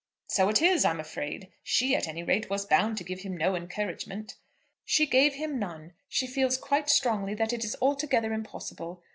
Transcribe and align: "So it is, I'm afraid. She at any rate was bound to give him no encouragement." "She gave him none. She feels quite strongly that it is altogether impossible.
"So 0.25 0.49
it 0.49 0.63
is, 0.63 0.83
I'm 0.83 0.99
afraid. 0.99 1.49
She 1.61 1.95
at 1.95 2.07
any 2.07 2.23
rate 2.23 2.49
was 2.49 2.65
bound 2.65 2.97
to 2.97 3.03
give 3.03 3.19
him 3.19 3.37
no 3.37 3.55
encouragement." 3.55 4.33
"She 4.83 5.05
gave 5.05 5.35
him 5.35 5.59
none. 5.59 5.93
She 6.09 6.25
feels 6.25 6.57
quite 6.57 6.89
strongly 6.89 7.35
that 7.35 7.53
it 7.53 7.63
is 7.63 7.77
altogether 7.79 8.33
impossible. 8.33 9.03